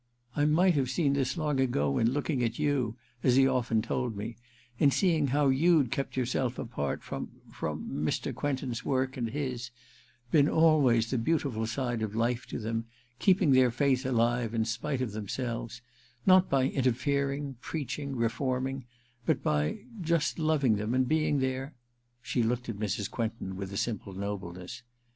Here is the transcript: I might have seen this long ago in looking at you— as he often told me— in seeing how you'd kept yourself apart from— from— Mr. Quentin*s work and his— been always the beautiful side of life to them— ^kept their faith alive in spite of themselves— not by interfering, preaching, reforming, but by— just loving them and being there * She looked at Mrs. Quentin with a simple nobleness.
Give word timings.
I 0.35 0.45
might 0.45 0.73
have 0.73 0.89
seen 0.89 1.13
this 1.13 1.37
long 1.37 1.59
ago 1.59 1.99
in 1.99 2.09
looking 2.11 2.41
at 2.43 2.57
you— 2.57 2.95
as 3.23 3.35
he 3.35 3.47
often 3.47 3.83
told 3.83 4.17
me— 4.17 4.35
in 4.79 4.89
seeing 4.89 5.27
how 5.27 5.49
you'd 5.49 5.91
kept 5.91 6.17
yourself 6.17 6.57
apart 6.57 7.03
from— 7.03 7.29
from— 7.59 7.87
Mr. 8.07 8.33
Quentin*s 8.33 8.83
work 8.83 9.15
and 9.15 9.29
his— 9.29 9.69
been 10.31 10.49
always 10.49 11.11
the 11.11 11.19
beautiful 11.19 11.67
side 11.67 12.01
of 12.01 12.15
life 12.15 12.47
to 12.47 12.57
them— 12.57 12.85
^kept 13.21 13.53
their 13.53 13.69
faith 13.69 14.03
alive 14.03 14.55
in 14.55 14.65
spite 14.65 15.01
of 15.01 15.11
themselves— 15.11 15.83
not 16.25 16.49
by 16.49 16.63
interfering, 16.67 17.57
preaching, 17.61 18.15
reforming, 18.15 18.85
but 19.27 19.43
by— 19.43 19.81
just 20.01 20.39
loving 20.39 20.77
them 20.77 20.95
and 20.95 21.07
being 21.07 21.37
there 21.37 21.75
* 21.97 22.21
She 22.23 22.41
looked 22.41 22.67
at 22.69 22.79
Mrs. 22.79 23.07
Quentin 23.11 23.55
with 23.55 23.71
a 23.71 23.77
simple 23.77 24.13
nobleness. 24.13 24.81